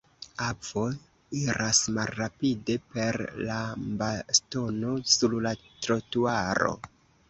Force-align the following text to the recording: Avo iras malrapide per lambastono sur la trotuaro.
Avo 0.43 0.85
iras 1.41 1.81
malrapide 1.99 2.79
per 2.95 3.21
lambastono 3.51 4.99
sur 5.21 5.41
la 5.49 5.57
trotuaro. 5.67 6.79